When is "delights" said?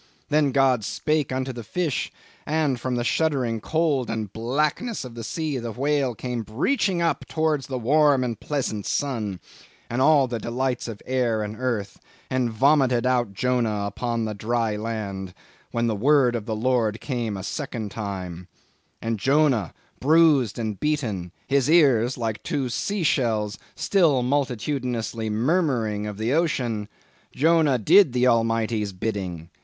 10.39-10.87